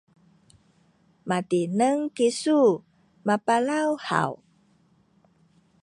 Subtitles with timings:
[1.29, 2.61] matineng kisu
[3.27, 4.31] mapalaw haw?